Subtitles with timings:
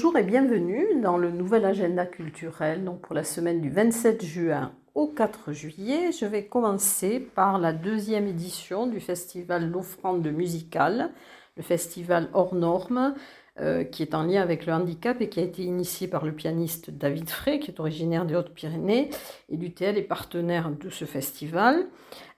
[0.00, 5.08] Bonjour et bienvenue dans le nouvel agenda culturel pour la semaine du 27 juin au
[5.08, 6.12] 4 juillet.
[6.12, 11.10] Je vais commencer par la deuxième édition du festival L'Offrande musicale,
[11.56, 13.16] le festival hors normes
[13.58, 16.30] euh, qui est en lien avec le handicap et qui a été initié par le
[16.30, 19.10] pianiste David Frey, qui est originaire des Hautes-Pyrénées.
[19.48, 21.88] Et l'UTL est partenaire de ce festival.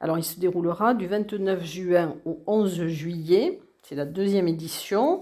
[0.01, 3.61] Alors il se déroulera du 29 juin au 11 juillet.
[3.83, 5.21] C'est la deuxième édition.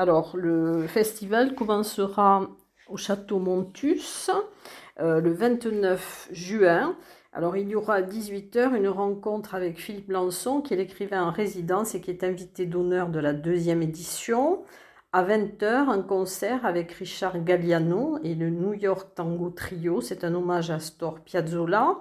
[0.00, 2.48] Alors, le festival commencera
[2.88, 4.30] au château Montus
[4.98, 6.96] euh, le 29 juin.
[7.34, 11.30] Alors, il y aura à 18h une rencontre avec Philippe Lançon, qui est l'écrivain en
[11.30, 14.64] résidence et qui est invité d'honneur de la deuxième édition.
[15.12, 20.00] À 20h, un concert avec Richard Galliano et le New York Tango Trio.
[20.00, 21.98] C'est un hommage à Astor Piazzolla.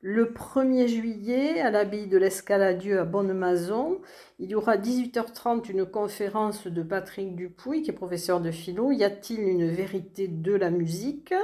[0.00, 4.00] Le 1er juillet, à l'abbaye de l'Escaladieu à Bonne-Maison,
[4.38, 8.92] il y aura à 18h30 une conférence de Patrick Dupuy, qui est professeur de philo.
[8.92, 11.34] Y a-t-il une vérité de la musique?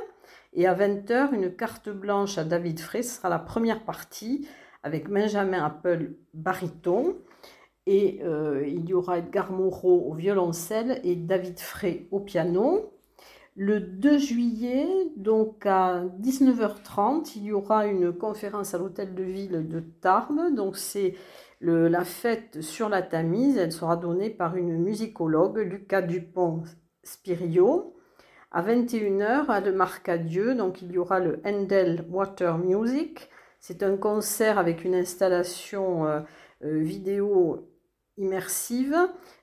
[0.53, 3.03] Et à 20h, une carte blanche à David Frey.
[3.03, 4.47] Sera la première partie
[4.85, 7.17] avec Benjamin Apple baryton.
[7.87, 12.94] Et euh, il y aura Edgar Moreau au violoncelle et David Frey au piano.
[13.57, 19.69] Le 2 juillet, donc à 19h30, il y aura une conférence à l'hôtel de ville
[19.69, 20.53] de Tarbes.
[20.55, 21.15] Donc c'est
[21.61, 23.57] la fête sur la Tamise.
[23.57, 27.95] Elle sera donnée par une musicologue, Lucas Dupont-Spirio.
[28.51, 33.29] À 21h, à de Marcadieu, donc il y aura le Handel Water Music.
[33.61, 36.21] C'est un concert avec une installation euh,
[36.65, 37.69] euh, vidéo
[38.17, 38.97] immersive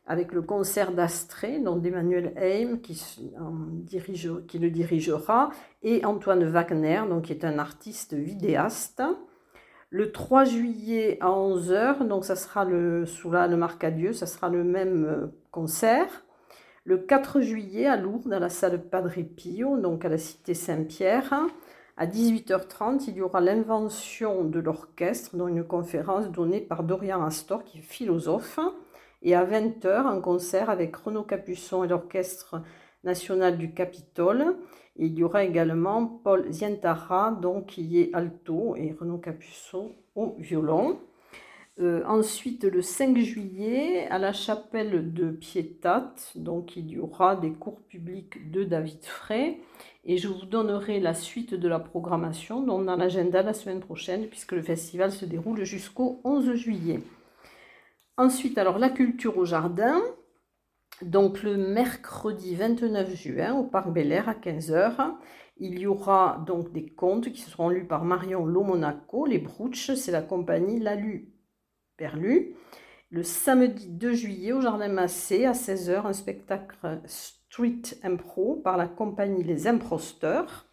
[0.05, 2.99] avec le concert d'Astrée, donc d'Emmanuel Heim qui,
[3.37, 5.51] le dirigera,
[5.83, 9.03] et Antoine Wagner, donc, qui est un artiste vidéaste.
[9.89, 14.47] Le 3 juillet à 11h, donc ça sera le, sous la, le Marcadieu, ça sera
[14.47, 16.25] le même euh, concert.
[16.85, 21.45] Le 4 juillet à Lourdes, à la salle Padre Pio, donc à la cité Saint-Pierre,
[22.01, 27.63] à 18h30, il y aura l'invention de l'orchestre, dont une conférence donnée par Dorian Astor,
[27.63, 28.59] qui est philosophe.
[29.21, 32.63] Et à 20h, un concert avec Renaud Capuçon et l'Orchestre
[33.03, 34.55] national du Capitole.
[34.95, 40.97] il y aura également Paul Zientara, donc, qui est alto, et Renaud Capuçon au violon.
[41.79, 47.51] Euh, ensuite, le 5 juillet, à la chapelle de Pietat, donc il y aura des
[47.51, 49.59] cours publics de David Frey.
[50.03, 54.53] Et je vous donnerai la suite de la programmation dans l'agenda la semaine prochaine, puisque
[54.53, 56.99] le festival se déroule jusqu'au 11 juillet.
[58.17, 60.01] Ensuite, alors la culture au jardin.
[61.01, 65.15] Donc le mercredi 29 juin au Parc Bel Air à 15h,
[65.57, 70.11] il y aura donc des contes qui seront lus par Marion Lomonaco, les Brouches, c'est
[70.11, 71.33] la compagnie Lalu
[71.97, 72.55] Perlu.
[73.11, 78.87] Le samedi 2 juillet au Jardin Massé à 16h, un spectacle Street Impro par la
[78.87, 80.65] compagnie Les Improsteurs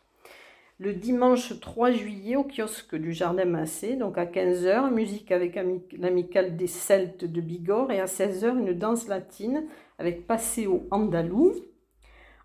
[0.80, 5.58] le dimanche 3 juillet au kiosque du Jardin Massé, donc à 15h, musique avec
[5.98, 9.64] l'amicale des Celtes de Bigorre et à 16h, une danse latine
[9.98, 11.52] avec Paseo Andalou.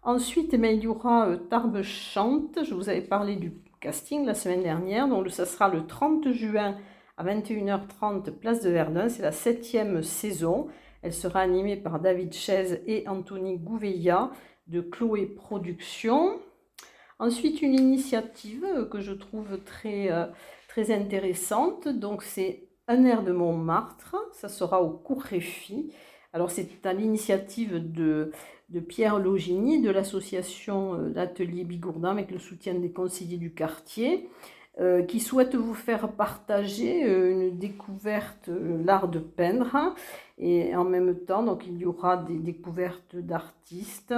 [0.01, 4.33] Ensuite, eh il y aura euh, Tarbes Chante, je vous avais parlé du casting la
[4.33, 6.75] semaine dernière, donc ça sera le 30 juin
[7.17, 10.67] à 21h30, place de Verdun, c'est la septième saison.
[11.01, 14.31] Elle sera animée par David Chaise et Anthony Gouveia
[14.67, 16.39] de Chloé Productions.
[17.19, 20.25] Ensuite, une initiative que je trouve très, euh,
[20.67, 21.87] très intéressante.
[21.87, 24.15] Donc, c'est un air de Montmartre.
[24.33, 25.93] Ça sera au cours Réfi.
[26.31, 28.31] Alors, c'est à l'initiative de,
[28.87, 34.29] Pierre Logini, de l'association euh, d'Atelier Bigourdin, avec le soutien des conseillers du quartier,
[34.79, 38.49] euh, qui souhaite vous faire partager une découverte,
[38.85, 39.93] l'art de peindre.
[40.37, 44.15] Et en même temps, donc, il y aura des découvertes d'artistes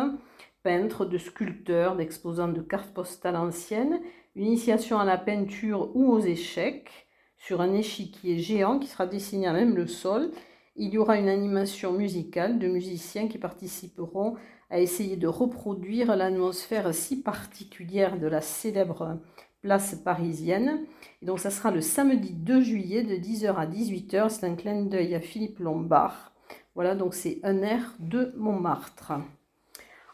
[0.63, 4.01] peintres, de sculpteurs, d'exposants de cartes postales anciennes,
[4.35, 7.07] une initiation à la peinture ou aux échecs
[7.37, 10.31] sur un échiquier géant qui sera dessiné à même le sol.
[10.75, 14.35] Il y aura une animation musicale de musiciens qui participeront
[14.71, 19.19] à essayer de reproduire l'atmosphère si particulière de la célèbre
[19.65, 20.85] place parisienne.
[21.23, 24.29] Et donc ça sera le samedi 2 juillet de 10h à 18h.
[24.29, 26.33] C'est un clin d'œil à Philippe Lombard.
[26.75, 29.13] Voilà, donc c'est un air de Montmartre.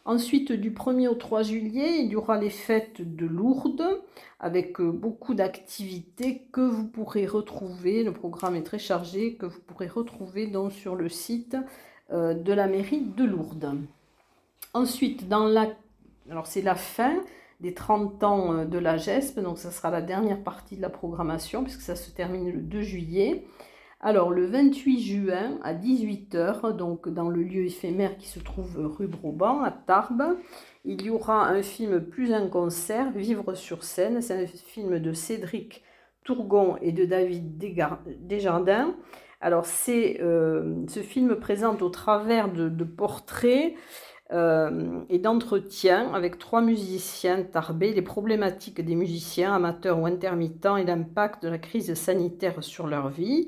[0.05, 4.01] Ensuite, du 1er au 3 juillet, il y aura les fêtes de Lourdes
[4.39, 8.03] avec euh, beaucoup d'activités que vous pourrez retrouver.
[8.03, 11.57] Le programme est très chargé, que vous pourrez retrouver donc sur le site
[12.11, 13.75] euh, de la mairie de Lourdes.
[14.73, 15.67] Ensuite, dans la...
[16.29, 17.21] alors c'est la fin
[17.61, 20.89] des 30 ans euh, de la GESP, donc ça sera la dernière partie de la
[20.89, 23.45] programmation puisque ça se termine le 2 juillet
[23.99, 29.07] Alors, le 28 juin à 18h, donc dans le lieu éphémère qui se trouve rue
[29.07, 30.37] Broban, à Tarbes,
[30.83, 34.21] il y aura un film plus un concert, Vivre sur scène.
[34.21, 35.83] C'est un film de Cédric
[36.23, 37.57] Tourgon et de David
[38.21, 38.95] Desjardins.
[39.41, 43.73] Alors, c'est, euh, ce film présente au travers de, portraits
[44.33, 50.85] euh, et d'entretiens avec trois musiciens tarbés les problématiques des musiciens, amateurs ou intermittents et
[50.85, 53.47] l'impact de la crise sanitaire sur leur vie.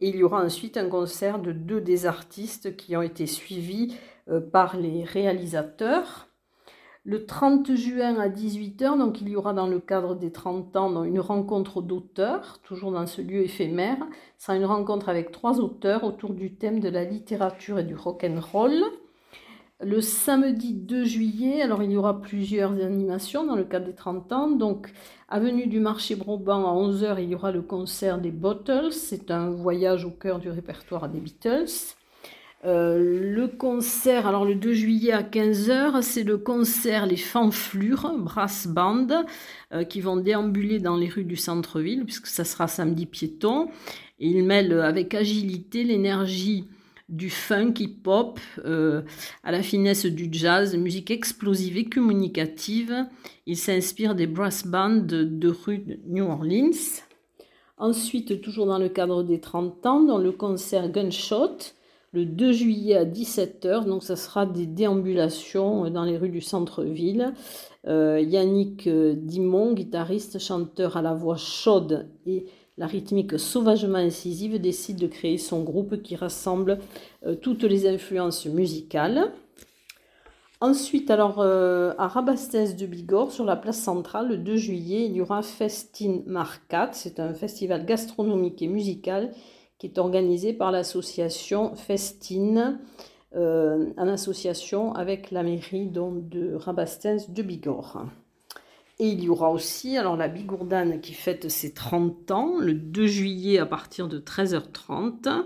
[0.00, 3.96] Et il y aura ensuite un concert de deux des artistes qui ont été suivis
[4.28, 6.26] euh, par les réalisateurs.
[7.04, 11.04] Le 30 juin à 18h, donc il y aura dans le cadre des 30 ans
[11.04, 13.98] une rencontre d'auteurs, toujours dans ce lieu éphémère.
[14.38, 17.94] Ce sera une rencontre avec trois auteurs autour du thème de la littérature et du
[17.94, 18.82] rock'n'roll.
[19.80, 24.32] Le samedi 2 juillet, alors il y aura plusieurs animations dans le cadre des 30
[24.32, 24.50] ans.
[24.50, 24.90] Donc,
[25.28, 28.92] avenue du marché Broban à 11h, il y aura le concert des Bottles.
[28.92, 31.94] C'est un voyage au cœur du répertoire des Beatles.
[32.64, 38.66] Euh, le concert, alors le 2 juillet à 15h, c'est le concert Les Fanflures, Brass
[38.66, 39.26] Band,
[39.74, 43.68] euh, qui vont déambuler dans les rues du centre-ville, puisque ça sera samedi piéton.
[44.20, 46.66] Et ils mêlent avec agilité l'énergie
[47.08, 49.02] du funk hip-hop euh,
[49.44, 53.06] à la finesse du jazz, musique explosive et communicative.
[53.46, 57.02] Il s'inspire des brass bands de, rue de New Orleans.
[57.78, 61.58] Ensuite, toujours dans le cadre des 30 ans, dans le concert Gunshot,
[62.12, 67.34] le 2 juillet à 17h, donc ça sera des déambulations dans les rues du centre-ville.
[67.86, 72.46] Euh, Yannick Dimon, guitariste, chanteur à la voix chaude et
[72.78, 76.78] la rythmique sauvagement incisive décide de créer son groupe qui rassemble
[77.24, 79.32] euh, toutes les influences musicales.
[80.60, 85.12] Ensuite, alors euh, à Rabastès de Bigorre, sur la place centrale, le 2 juillet, il
[85.12, 86.90] y aura Festine Marcat.
[86.92, 89.32] C'est un festival gastronomique et musical
[89.78, 92.78] qui est organisé par l'association Festine,
[93.34, 98.06] euh, en association avec la mairie de Rabastens de Bigorre.
[98.98, 103.06] Et il y aura aussi alors la Bigourdane qui fête ses 30 ans le 2
[103.06, 105.44] juillet à partir de 13h30.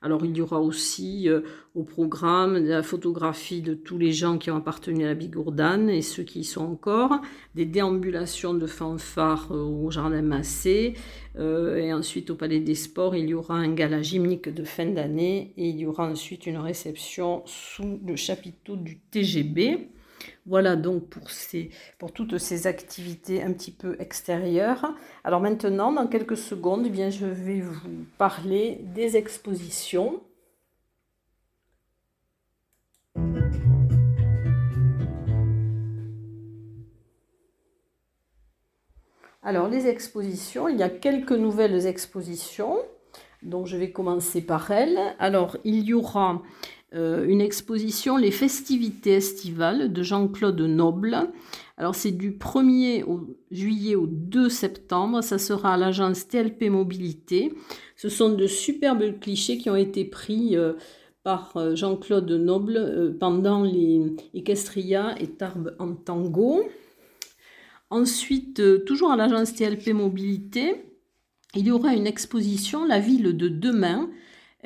[0.00, 1.42] Alors il y aura aussi euh,
[1.74, 6.00] au programme la photographie de tous les gens qui ont appartenu à la Bigourdane et
[6.00, 7.20] ceux qui y sont encore,
[7.54, 10.94] des déambulations de fanfares euh, au Jardin Massé
[11.38, 14.86] euh, et ensuite au Palais des Sports il y aura un gala gymnique de fin
[14.86, 19.88] d'année et il y aura ensuite une réception sous le chapiteau du TGB.
[20.48, 21.08] Voilà donc
[21.98, 24.94] pour, toutes ces activités un petit peu extérieures.
[25.24, 30.20] Alors maintenant, dans quelques secondes, eh bien, je vais vous parler des expositions.
[39.42, 42.78] Alors les expositions, il y a quelques nouvelles expositions,
[43.42, 44.98] donc je vais commencer par elles.
[45.18, 46.42] Alors il y aura
[46.92, 51.30] une exposition Les festivités estivales de Jean-Claude Noble.
[51.76, 53.04] Alors c'est du 1er
[53.50, 57.52] juillet au 2 septembre, ça sera à l'agence TLP Mobilité.
[57.96, 60.72] Ce sont de superbes clichés qui ont été pris euh,
[61.22, 66.66] par euh, Jean-Claude Noble pendant les Equestria et Tarbes en tango.
[67.90, 70.82] Ensuite, toujours à l'agence TLP Mobilité,
[71.54, 74.10] il y aura une exposition La ville de demain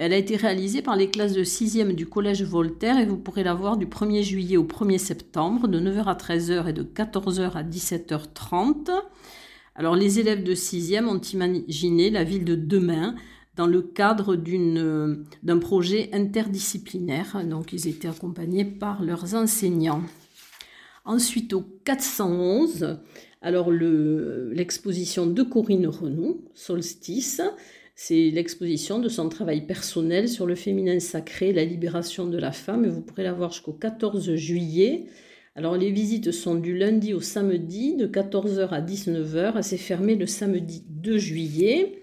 [0.00, 3.42] elle a été réalisée par les classes de 6e du Collège Voltaire et vous pourrez
[3.42, 7.52] la voir du 1er juillet au 1er septembre de 9h à 13h et de 14h
[7.52, 8.92] à 17h30.
[9.74, 13.14] Alors les élèves de 6e ont imaginé la ville de demain
[13.56, 17.44] dans le cadre d'un projet interdisciplinaire.
[17.44, 20.04] Donc ils étaient accompagnés par leurs enseignants.
[21.04, 23.00] Ensuite au 411,
[23.42, 27.42] alors l'exposition de Corinne Renou, Solstice,
[28.02, 32.86] c'est l'exposition de son travail personnel sur le féminin sacré, la libération de la femme.
[32.86, 35.04] Vous pourrez la voir jusqu'au 14 juillet.
[35.54, 39.60] Alors les visites sont du lundi au samedi de 14h à 19h.
[39.60, 42.02] C'est fermé le samedi 2 juillet.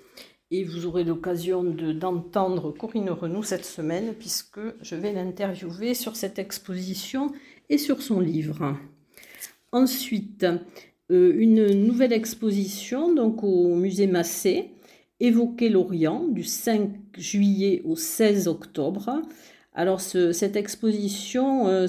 [0.51, 6.37] Et vous aurez l'occasion d'entendre Corinne Renou cette semaine puisque je vais l'interviewer sur cette
[6.37, 7.31] exposition
[7.71, 8.77] et sur son livre.
[9.71, 10.45] Ensuite,
[11.09, 14.76] euh, une nouvelle exposition donc au musée Massé
[15.19, 19.19] Évoquer l'Orient du 5 juillet au 16 octobre.
[19.73, 21.87] Alors cette exposition, euh,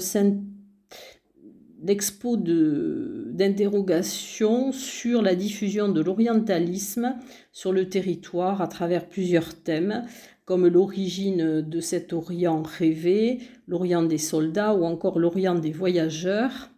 [1.83, 7.17] l'expo d'interrogation sur la diffusion de l'orientalisme
[7.51, 10.07] sur le territoire à travers plusieurs thèmes,
[10.45, 16.71] comme l'origine de cet Orient rêvé, l'Orient des soldats ou encore l'Orient des voyageurs.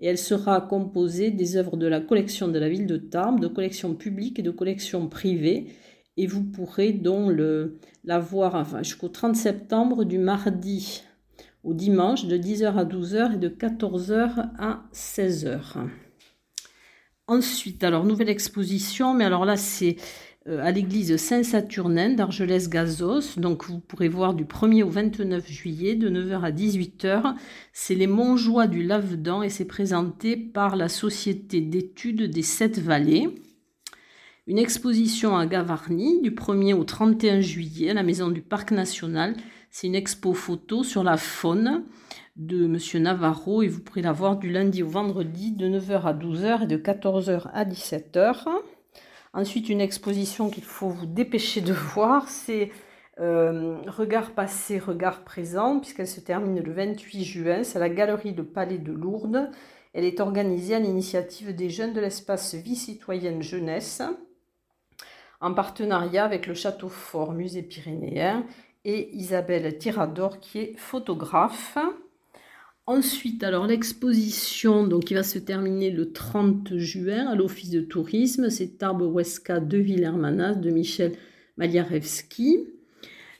[0.00, 3.46] Et elle sera composée des œuvres de la collection de la ville de Tarbes, de
[3.46, 5.68] collections publiques et de collections privées,
[6.16, 11.02] et vous pourrez donc le, la voir jusqu'au 30 septembre du mardi
[11.64, 15.88] au dimanche de 10h à 12h et de 14h à 16h.
[17.26, 19.96] Ensuite, alors nouvelle exposition, mais alors là c'est
[20.46, 23.38] euh, à l'église Saint-Saturnin d'Argelès-Gazos.
[23.40, 27.34] Donc vous pourrez voir du 1er au 29 juillet de 9h à 18h.
[27.72, 33.30] C'est les Montjoie du Lavedan et c'est présenté par la Société d'études des Sept Vallées.
[34.46, 39.34] Une exposition à Gavarnie du 1er au 31 juillet à la maison du Parc national.
[39.70, 41.86] C'est une expo photo sur la faune
[42.36, 46.12] de Monsieur Navarro et vous pourrez la voir du lundi au vendredi de 9h à
[46.12, 48.44] 12h et de 14h à 17h.
[49.32, 52.70] Ensuite, une exposition qu'il faut vous dépêcher de voir, c'est
[53.20, 57.64] euh, Regard passé, regard présent, puisqu'elle se termine le 28 juin.
[57.64, 59.50] C'est la galerie de Palais de Lourdes.
[59.94, 64.02] Elle est organisée à l'initiative des jeunes de l'espace vie citoyenne jeunesse,
[65.40, 68.46] en partenariat avec le Château Fort Musée Pyrénéen
[68.84, 71.78] et Isabelle Tirador, qui est photographe.
[72.86, 78.50] Ensuite, alors l'exposition donc, qui va se terminer le 30 juin à l'Office de tourisme,
[78.50, 81.12] c'est Tarbes Huesca de Villermanas de Michel
[81.56, 82.58] Maliarewski.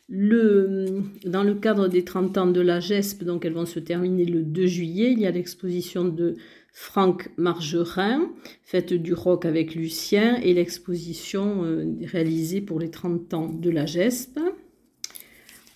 [0.09, 4.27] Le, dans le cadre des 30 ans de la GESP, donc elles vont se terminer
[4.27, 6.37] le 2 juillet, il y a l'exposition de
[6.77, 8.33] Franck Margerin,
[8.65, 13.87] Fête du rock avec Lucien, et l'exposition euh, réalisée pour les 30 ans de la
[13.87, 14.41] GESP.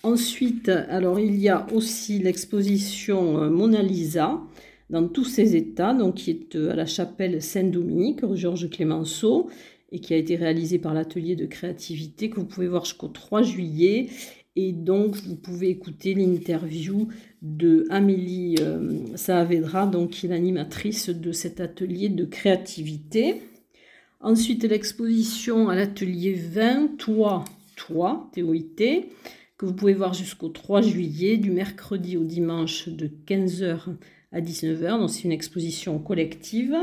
[0.03, 4.41] Ensuite, alors il y a aussi l'exposition euh, Mona Lisa
[4.89, 9.49] dans tous ses états, donc qui est euh, à la chapelle Saint-Dominique, Georges Clémenceau,
[9.93, 13.41] et qui a été réalisée par l'atelier de créativité que vous pouvez voir jusqu'au 3
[13.41, 14.09] juillet.
[14.61, 17.07] Et donc, vous pouvez écouter l'interview
[17.41, 23.41] de Amélie euh, Saavedra, donc qui est l'animatrice de cet atelier de créativité.
[24.19, 27.45] Ensuite, l'exposition à l'atelier 20, Toi,
[27.77, 29.05] Toi, TOIT,
[29.57, 33.95] que vous pouvez voir jusqu'au 3 juillet, du mercredi au dimanche de 15h
[34.33, 34.99] à 19h.
[34.99, 36.75] Donc c'est une exposition collective.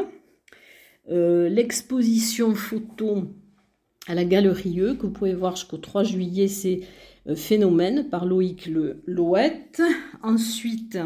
[1.11, 3.25] Euh, l'exposition photo
[4.07, 6.81] à la Galerie E, que vous pouvez voir jusqu'au 3 juillet, c'est
[7.29, 9.83] euh, Phénomène par Loïc Le Louette.
[10.23, 10.99] Ensuite,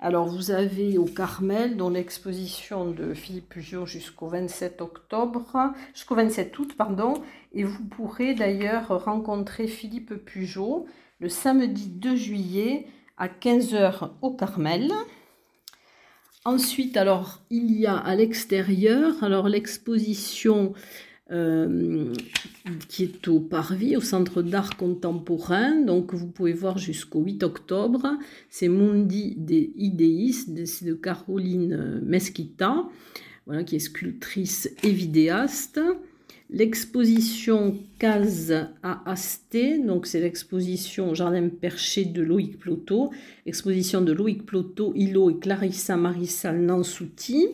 [0.00, 6.58] alors vous avez au Carmel, dans l'exposition de Philippe Pujot jusqu'au 27 octobre, jusqu'au 27
[6.58, 7.14] août, pardon,
[7.52, 10.86] et vous pourrez d'ailleurs rencontrer Philippe Pujot
[11.20, 14.90] le samedi 2 juillet à 15h au Carmel.
[16.44, 20.74] Ensuite, alors, il y a à l'extérieur, alors l'exposition
[21.32, 22.12] euh,
[22.88, 25.80] qui est au Parvis, au Centre d'art contemporain.
[25.80, 28.06] Donc, vous pouvez voir jusqu'au 8 octobre.
[28.50, 32.84] C'est Mundi des idéistes, c'est de Caroline Mesquita,
[33.46, 35.80] voilà, qui est sculptrice et vidéaste.
[36.54, 43.10] L'exposition Case à Asté, donc c'est l'exposition Jardin perché de Loïc Ploto,
[43.46, 47.48] exposition de Loïc Ploto, Hilo et Clarissa Marissal Nansouti,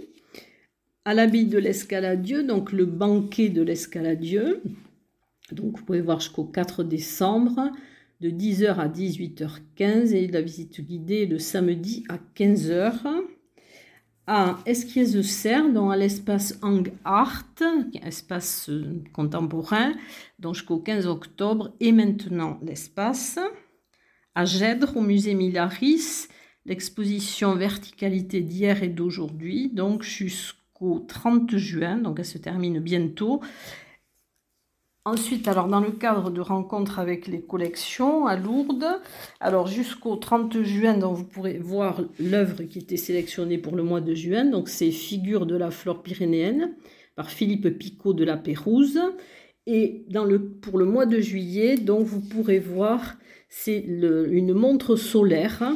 [1.08, 4.60] à l'habit de l'escaladieu, donc le banquet de l'escaladieu,
[5.52, 7.72] donc vous pouvez voir jusqu'au 4 décembre,
[8.20, 13.00] de 10h à 18h15 et la visite guidée le samedi à 15h
[14.26, 17.54] à de Serre, dans l'espace Hang Art,
[18.04, 19.94] espace euh, contemporain,
[20.38, 23.38] donc jusqu'au 15 octobre, et maintenant l'espace.
[24.34, 26.28] À Gèdre, au musée Milaris,
[26.66, 30.58] l'exposition Verticalité d'hier et d'aujourd'hui, donc jusqu'au
[31.08, 33.40] 30 juin, donc elle se termine bientôt.
[35.04, 39.00] Ensuite, alors dans le cadre de rencontres avec les collections à Lourdes,
[39.40, 44.02] alors jusqu'au 30 juin, donc vous pourrez voir l'œuvre qui était sélectionnée pour le mois
[44.02, 44.44] de juin.
[44.44, 46.74] Donc c'est Figures de la flore pyrénéenne
[47.16, 49.00] par Philippe Picot de la Pérouse.
[49.66, 50.04] Et
[50.60, 53.16] pour le mois de juillet, donc vous pourrez voir,
[53.48, 55.72] c'est une montre solaire.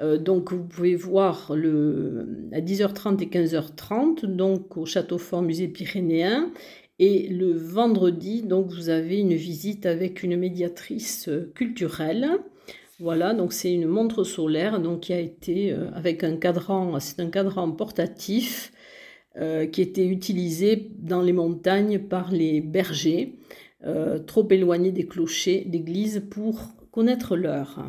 [0.00, 6.52] Euh, donc vous pouvez voir à 10h30 et 15h30, donc au Château Fort Musée Pyrénéen.
[7.00, 12.28] Et le vendredi, donc, vous avez une visite avec une médiatrice euh, culturelle.
[12.98, 17.20] Voilà, donc c'est une montre solaire donc, qui a été euh, avec un cadran, c'est
[17.20, 18.72] un cadran portatif
[19.70, 23.36] qui était utilisé dans les montagnes par les bergers,
[24.26, 26.58] trop éloignés des clochers d'église pour
[26.90, 27.88] connaître l'heure.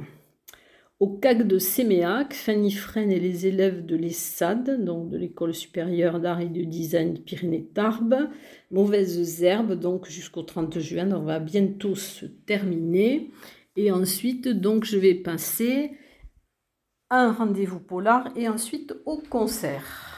[1.00, 6.20] Au CAC de Séméac, Fanny Fresne et les élèves de l'ESSAD, donc de l'École supérieure
[6.20, 8.30] d'art et de design Pyrénées-Tarbes,
[8.70, 13.32] mauvaises herbes, donc jusqu'au 30 juin, on va bientôt se terminer.
[13.78, 15.92] Et ensuite, donc, je vais passer
[17.10, 20.09] à un rendez-vous polar et ensuite au concert.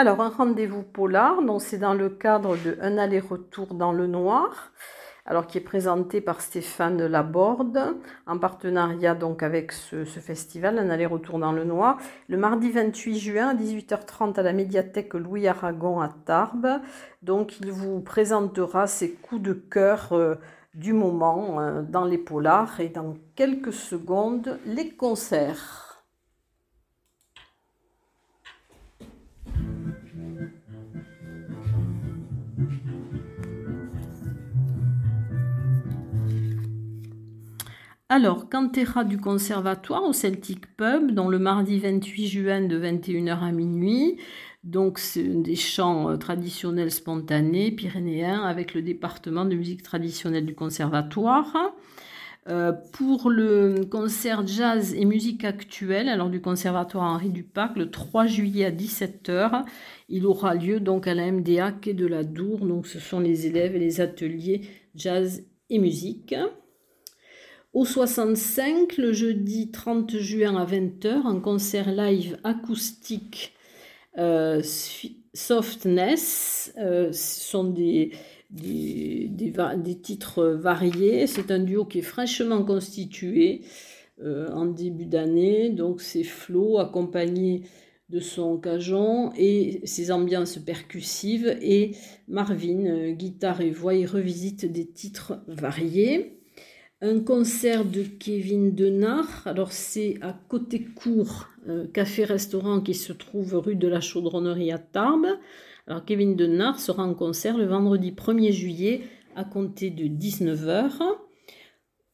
[0.00, 4.72] Alors, un rendez-vous polar, donc c'est dans le cadre de Un aller-retour dans le noir,
[5.26, 11.38] alors qui est présenté par Stéphane Laborde, en partenariat donc avec ce, festival, Un aller-retour
[11.38, 11.98] dans le noir,
[12.30, 16.80] le mardi 28 juin à 18h30 à la médiathèque Louis Aragon à Tarbes.
[17.20, 20.36] Donc, il vous présentera ses coups de cœur euh,
[20.72, 25.89] du moment euh, dans les polars et dans quelques secondes, les concerts.
[38.12, 43.52] Alors, Cantera du Conservatoire au Celtic Pub, dans le mardi 28 juin de 21h à
[43.52, 44.16] minuit.
[44.64, 50.56] Donc, c'est des chants euh, traditionnels spontanés pyrénéens avec le département de musique traditionnelle du
[50.56, 51.56] Conservatoire.
[52.48, 58.26] Euh, pour le concert jazz et musique actuelle, alors du Conservatoire Henri Dupac, le 3
[58.26, 59.62] juillet à 17h,
[60.08, 62.66] il aura lieu donc à la MDA quai de la Dour.
[62.66, 64.62] Donc, ce sont les élèves et les ateliers
[64.96, 66.34] jazz et musique.
[67.72, 73.52] Au 65, le jeudi 30 juin à 20h, un concert live acoustique
[74.18, 74.60] euh,
[75.34, 76.74] Softness.
[76.78, 78.10] Euh, ce sont des,
[80.02, 81.28] titres variés.
[81.28, 83.60] C'est un duo qui est fraîchement constitué
[84.20, 85.70] euh, en début d'année.
[85.70, 87.62] Donc c'est Flo accompagné
[88.08, 91.56] de son cajon et ses ambiances percussives.
[91.62, 91.92] Et
[92.26, 96.39] Marvin, guitare et voix, y revisite des titres variés
[97.02, 99.46] un concert de Kevin Denard.
[99.46, 101.48] Alors c'est à côté court,
[101.94, 105.38] café-restaurant qui se trouve rue de la Chaudronnerie à Tarbes.
[105.86, 109.02] Alors Kevin Denard sera en concert le vendredi 1er juillet
[109.34, 111.00] à compter de 19h.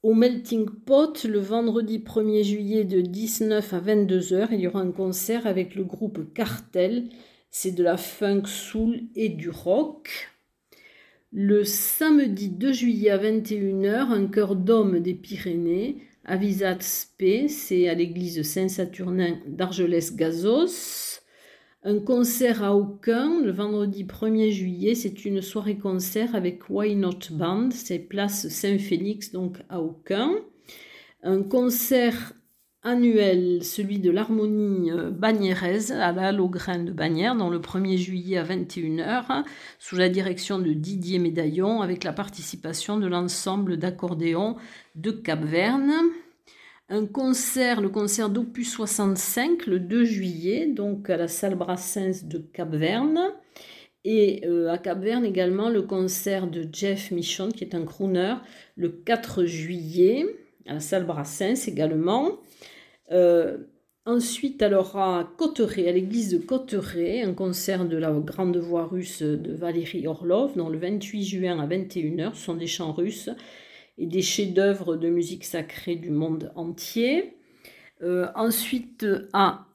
[0.03, 4.93] Au Melting Pot, le vendredi 1er juillet de 19 à 22h, il y aura un
[4.93, 7.09] concert avec le groupe Cartel.
[7.51, 10.36] C'est de la funk soul et du rock.
[11.33, 17.95] Le samedi 2 juillet à 21h, un chœur d'hommes des Pyrénées, Avisat Spé, c'est à
[17.95, 21.21] l'église Saint-Saturnin d'Argelès-Gazos.
[21.83, 27.71] Un concert à Aucun, le vendredi 1er juillet, c'est une soirée-concert avec Why Not Band,
[27.73, 30.33] c'est place Saint-Félix, donc à Aucun.
[31.23, 32.35] Un concert
[32.87, 38.39] annuel, celui de l'harmonie euh, bagnéraise à la Grain de Bagnères, dans le 1er juillet
[38.39, 39.45] à 21h,
[39.81, 44.57] sous la direction de Didier Médaillon, avec la participation de l'ensemble d'accordéons
[44.95, 45.93] de Cap-Verne.
[46.89, 52.39] Un concert, le concert d'Opus 65, le 2 juillet, donc à la salle Brassens de
[52.39, 53.19] Cap-Verne.
[54.05, 58.37] Et euh, à Cap-Verne également le concert de Jeff Michon, qui est un crooner,
[58.77, 60.25] le 4 juillet,
[60.69, 62.39] à la salle Brassens également.
[63.13, 63.59] Euh,
[64.05, 69.53] ensuite, alors à à l'église de Cotteret, un concert de la grande voix russe de
[69.53, 72.35] Valérie Orlov, dans le 28 juin à 21h.
[72.35, 73.31] Ce sont des chants russes
[73.99, 77.35] et des chefs-d'œuvre de musique sacrée du monde entier.
[78.03, 79.67] Euh, ensuite, à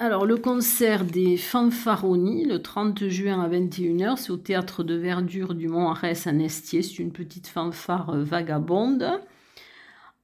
[0.00, 5.54] alors, le concert des Fanfaroni, le 30 juin à 21h, c'est au théâtre de verdure
[5.54, 6.82] du Mont-Arès à Nestier.
[6.82, 9.20] C'est une petite fanfare vagabonde.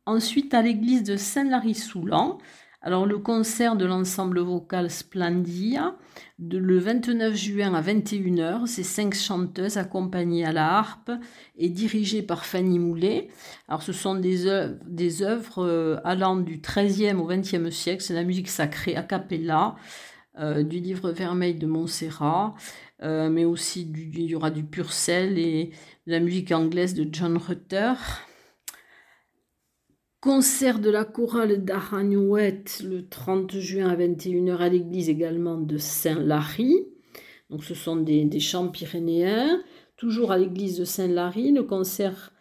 [0.07, 2.39] Ensuite, à l'église de Saint-Lary-Soulan,
[2.83, 5.97] alors le concert de l'ensemble vocal Splendia,
[6.39, 11.11] le 29 juin à 21h, c'est cinq chanteuses accompagnées à la harpe
[11.57, 13.29] et dirigées par Fanny Moulet.
[13.69, 14.47] Alors ce sont des
[15.23, 19.77] œuvres, euh, allant du XIIIe au XXe siècle, c'est la musique sacrée a cappella,
[20.39, 22.55] euh, du livre vermeil de Montserrat,
[23.03, 25.71] euh, mais aussi il y aura du Purcell et
[26.07, 27.95] de la musique anglaise de John Rutter.
[30.25, 36.87] Concert de la chorale d'Aragnouette le 30 juin à 21h à l'église également de Saint-Lary.
[37.51, 39.63] Donc ce sont des, chants pyrénéens.
[39.99, 42.33] Toujours à l'église de Saint-Lary, le concert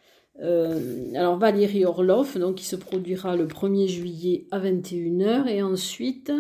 [0.42, 6.32] euh, alors Valérie Orloff, donc qui se produira le 1er juillet à 21h et ensuite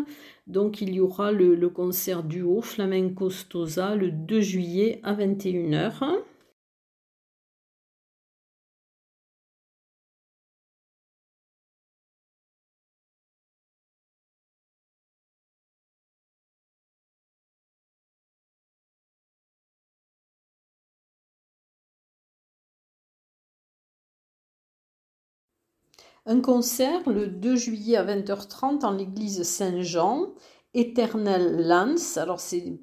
[0.47, 6.23] donc il y aura le, le concert duo Flamenco Stosa le 2 juillet à 21h.
[26.25, 30.29] Un concert le 2 juillet à 20h30 en l'église Saint-Jean,
[30.73, 32.15] Éternel Lance.
[32.15, 32.79] Alors c'est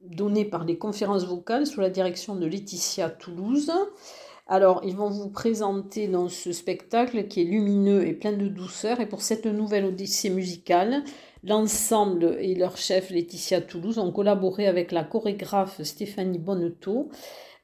[0.00, 3.70] donné par les conférences vocales sous la direction de Laetitia Toulouse.
[4.46, 9.00] Alors, ils vont vous présenter dans ce spectacle qui est lumineux et plein de douceur.
[9.00, 11.02] Et pour cette nouvelle odyssée musicale,
[11.44, 17.08] l'ensemble et leur chef Laetitia Toulouse ont collaboré avec la chorégraphe Stéphanie Bonneteau.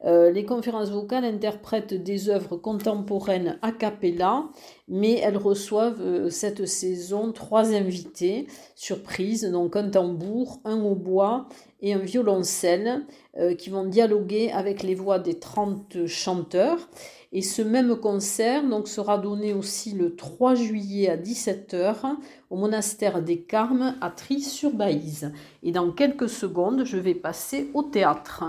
[0.07, 4.45] Euh, les conférences vocales interprètent des œuvres contemporaines a cappella,
[4.89, 11.49] mais elles reçoivent euh, cette saison trois invités surprises, donc un tambour, un hautbois
[11.83, 13.03] et un violoncelle
[13.39, 16.89] euh, qui vont dialoguer avec les voix des 30 chanteurs.
[17.33, 22.17] Et ce même concert donc, sera donné aussi le 3 juillet à 17h
[22.49, 25.31] au monastère des Carmes à Tri-sur-Baïse.
[25.63, 28.45] Et dans quelques secondes, je vais passer au théâtre.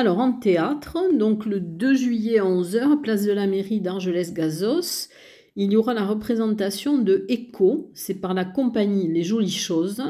[0.00, 5.08] Alors en théâtre, donc le 2 juillet à 11h, place de la mairie d'Argelès-Gazos,
[5.56, 10.04] il y aura la représentation de Echo, c'est par la compagnie Les Jolies Choses.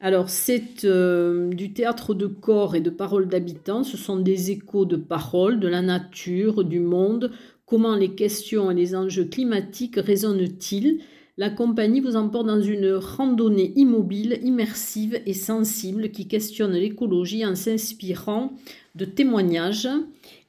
[0.00, 4.84] Alors c'est euh, du théâtre de corps et de paroles d'habitants, ce sont des échos
[4.84, 7.30] de paroles, de la nature, du monde,
[7.66, 10.98] comment les questions et les enjeux climatiques résonnent-ils?
[11.36, 17.56] La compagnie vous emporte dans une randonnée immobile, immersive et sensible qui questionne l'écologie en
[17.56, 18.52] s'inspirant
[18.94, 19.88] de témoignages.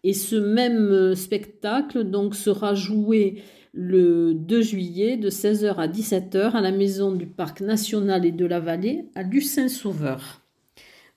[0.04, 3.42] Et ce même spectacle donc sera joué
[3.74, 8.46] le 2 juillet de 16h à 17h à la maison du Parc national et de
[8.46, 10.42] la Vallée à Lucin-Sauveur.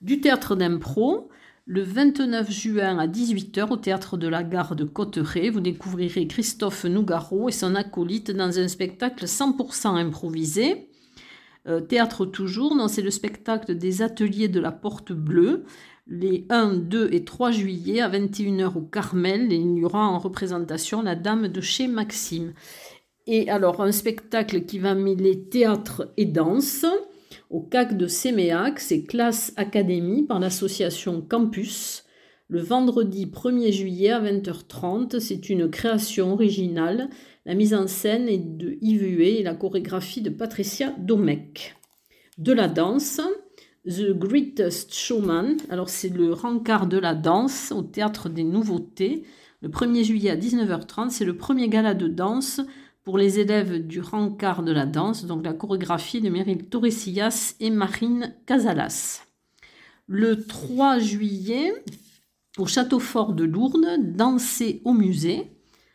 [0.01, 1.29] Du théâtre d'impro,
[1.71, 6.87] le 29 juin à 18h au théâtre de la gare de Cotteret, vous découvrirez Christophe
[6.87, 10.89] Nougaro et son acolyte dans un spectacle 100% improvisé.
[11.67, 15.65] Euh, théâtre toujours, non, c'est le spectacle des ateliers de la Porte Bleue,
[16.07, 21.03] les 1, 2 et 3 juillet à 21h au Carmel, il y aura en représentation
[21.03, 22.55] la Dame de chez Maxime.
[23.27, 26.87] Et alors, un spectacle qui va mêler théâtre et danse
[27.51, 32.05] au CAC de Séméac, c'est Classe Académie par l'association Campus.
[32.49, 37.09] Le vendredi 1er juillet à 20h30, c'est une création originale.
[37.47, 41.77] La mise en scène est de Yves Huet et la chorégraphie de Patricia Domecq.
[42.37, 43.21] De la danse,
[43.87, 45.57] The Greatest Showman.
[45.71, 49.25] Alors c'est le rencard de la danse au théâtre des nouveautés.
[49.63, 52.61] Le 1er juillet à 19h30, c'est le premier gala de danse
[53.09, 57.71] pour les élèves du rencard de la danse, donc la chorégraphie de Meryl Torresillas et
[57.71, 59.23] Marine Casalas.
[60.07, 61.73] Le 3 juillet,
[62.59, 65.51] au château fort de Lourdes, danser au musée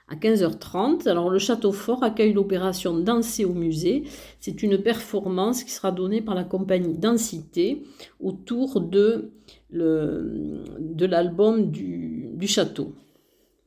[0.08, 1.08] à 15h30.
[1.08, 4.06] Alors le château fort accueille l'opération Danser au musée.
[4.40, 7.84] C'est une performance qui sera donnée par la compagnie Densité
[8.22, 9.34] autour de,
[9.70, 12.96] de l'album du, du château.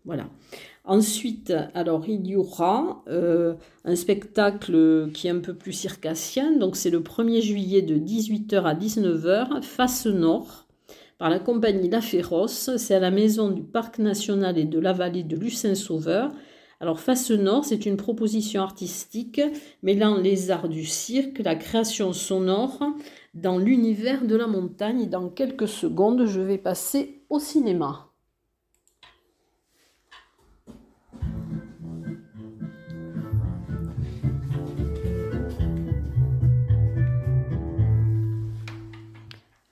[0.04, 0.30] Voilà.
[0.88, 6.76] Ensuite, alors il y aura euh, un spectacle qui est un peu plus circassien, donc
[6.76, 10.68] c'est le 1er juillet de 18h à 19h, face nord,
[11.18, 14.92] par la compagnie La Féroce, c'est à la maison du Parc national et de la
[14.92, 16.30] vallée de Lucin-Sauveur.
[16.78, 19.40] Alors face nord, c'est une proposition artistique
[19.82, 22.80] mêlant les arts du cirque, la création sonore
[23.34, 25.08] dans l'univers de la montagne.
[25.08, 28.05] dans quelques secondes, je vais passer au cinéma.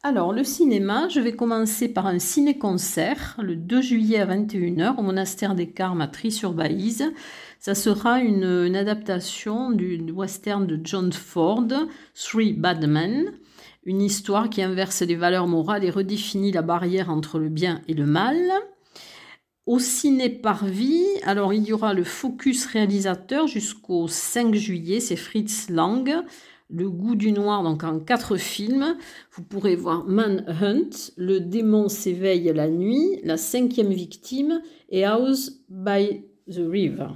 [0.06, 5.02] Alors, le cinéma, je vais commencer par un ciné-concert le 2 juillet à 21h au
[5.02, 7.10] monastère des Carmes à Tri-sur-Baïse.
[7.58, 11.68] Ça sera une, adaptation du, western de John Ford,
[12.12, 13.32] Three Bad Men,
[13.86, 17.94] une histoire qui inverse les valeurs morales et redéfinit la barrière entre le bien et
[17.94, 18.36] le mal.
[19.64, 25.70] Au ciné Parvis, alors il y aura le focus réalisateur jusqu'au 5 juillet, c'est Fritz
[25.70, 26.14] Lang,
[26.70, 28.96] le goût du noir, donc en quatre films.
[29.32, 36.22] Vous pourrez voir Manhunt, Le démon s'éveille la nuit, La cinquième victime et House by
[36.50, 37.08] the River.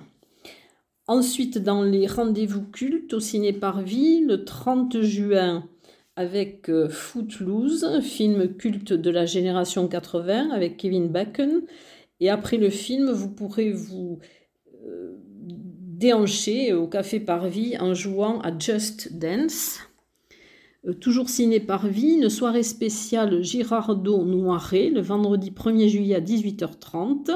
[1.06, 5.64] Ensuite, dans les rendez-vous cultes au ciné Parvis, le 30 juin,
[6.16, 11.62] avec euh, Footloose, film culte de la génération 80 avec Kevin Bacon.
[12.20, 14.18] Et après le film, vous pourrez vous
[14.84, 15.16] euh,
[15.98, 19.80] déhanché au Café Parvis en jouant à Just Dance.
[20.86, 27.32] Euh, toujours ciné Parvis, une soirée spéciale Girardot Noiret le vendredi 1er juillet à 18h30.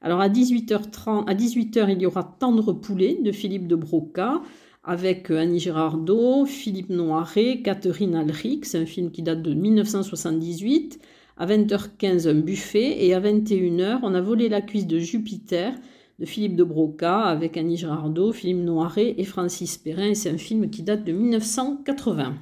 [0.00, 4.40] Alors à 18h30, à 18h, il y aura Tendre poulet de Philippe de Broca
[4.84, 10.98] avec euh, Annie Girardot, Philippe Noiret, Catherine Alric, c'est un film qui date de 1978.
[11.36, 15.74] À 20h15, un buffet et à 21h, on a volé la cuisse de Jupiter
[16.18, 20.14] de Philippe de Broca avec Annie Girardot, Philippe Noiret et Francis Perrin.
[20.14, 22.34] C'est un film qui date de 1980.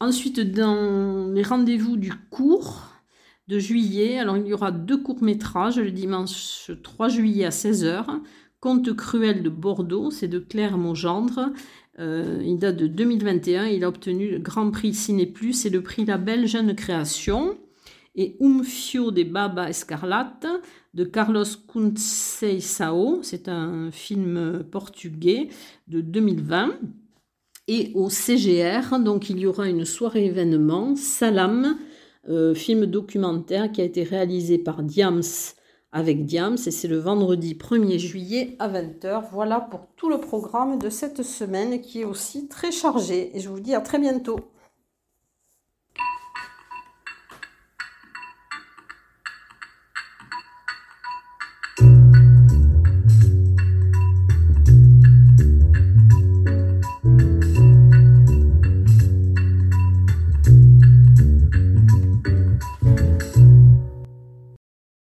[0.00, 2.82] Ensuite, dans les rendez-vous du cours
[3.48, 8.04] de juillet, alors il y aura deux courts-métrages le dimanche 3 juillet à 16h.
[8.60, 11.52] Conte cruel de Bordeaux, c'est de Claire Mongendre.
[11.98, 13.66] Euh, il date de 2021.
[13.66, 17.56] Il a obtenu le Grand Prix Ciné Plus et le prix Label Jeune Création.
[18.20, 20.48] Et Umfio de Baba Escarlate
[20.92, 23.20] de Carlos Conceição.
[23.22, 25.50] C'est un film portugais
[25.86, 26.70] de 2020
[27.68, 28.98] et au CGR.
[28.98, 31.78] Donc il y aura une soirée événement, Salam,
[32.28, 35.22] euh, film documentaire qui a été réalisé par Diams
[35.92, 39.26] avec Diams et c'est le vendredi 1er juillet à 20h.
[39.30, 43.48] Voilà pour tout le programme de cette semaine qui est aussi très chargé et je
[43.48, 44.40] vous dis à très bientôt.